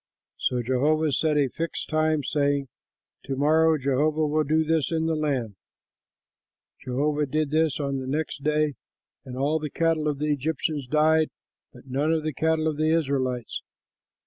'"So 0.49 0.63
Jehovah 0.63 1.11
set 1.11 1.37
a 1.37 1.47
fixed 1.47 1.87
time, 1.89 2.23
saying, 2.23 2.69
"To 3.25 3.35
morrow 3.35 3.77
Jehovah 3.77 4.25
will 4.25 4.43
do 4.43 4.63
this 4.63 4.91
in 4.91 5.05
the 5.05 5.13
land." 5.13 5.57
Jehovah 6.83 7.27
did 7.27 7.51
this 7.51 7.79
on 7.79 7.99
the 7.99 8.07
next 8.07 8.43
day, 8.43 8.73
and 9.25 9.37
all 9.37 9.59
the 9.59 9.69
cattle 9.69 10.07
of 10.07 10.17
the 10.17 10.33
Egyptians 10.33 10.87
died; 10.87 11.29
but 11.71 11.85
none 11.85 12.11
of 12.11 12.23
the 12.23 12.33
cattle 12.33 12.67
of 12.67 12.77
the 12.77 12.89
Israelites. 12.91 13.61